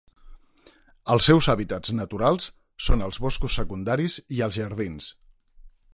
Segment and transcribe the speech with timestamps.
[1.15, 2.47] Els seus hàbitats naturals
[2.87, 5.15] són els boscos secundaris i els jardins.